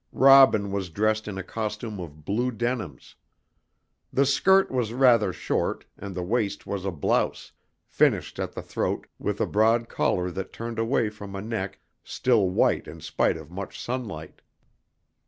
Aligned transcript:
Robin 0.13 0.71
was 0.71 0.89
dressed 0.89 1.27
in 1.27 1.37
a 1.37 1.43
costume 1.43 1.99
of 1.99 2.25
blue 2.25 2.49
denims. 2.49 3.13
The 4.11 4.25
skirt 4.25 4.71
was 4.71 4.93
rather 4.93 5.31
short, 5.31 5.85
and 5.95 6.15
the 6.15 6.23
waist 6.23 6.65
was 6.65 6.85
a 6.85 6.91
blouse, 6.91 7.51
finished 7.85 8.39
at 8.39 8.53
the 8.53 8.63
throat 8.63 9.05
with 9.19 9.39
a 9.39 9.45
broad 9.45 9.89
collar 9.89 10.31
that 10.31 10.51
turned 10.51 10.79
away 10.79 11.11
from 11.11 11.35
a 11.35 11.41
neck 11.43 11.81
still 12.03 12.49
white 12.49 12.87
in 12.87 12.99
spite 12.99 13.37
of 13.37 13.51
much 13.51 13.79
sunlight. 13.79 14.41